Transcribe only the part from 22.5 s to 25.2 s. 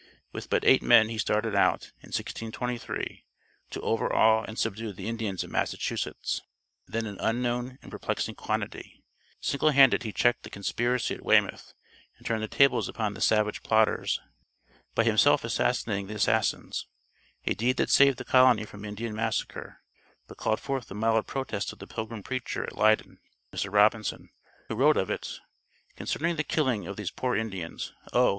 at Leyden, Mr. Robinson, who wrote of